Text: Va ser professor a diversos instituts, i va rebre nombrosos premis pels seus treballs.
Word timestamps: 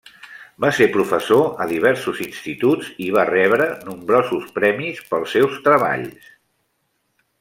Va 0.63 0.69
ser 0.75 0.85
professor 0.93 1.43
a 1.65 1.67
diversos 1.71 2.21
instituts, 2.25 2.89
i 3.07 3.11
va 3.17 3.27
rebre 3.31 3.67
nombrosos 3.91 4.49
premis 4.57 5.03
pels 5.13 5.37
seus 5.39 5.61
treballs. 5.69 6.33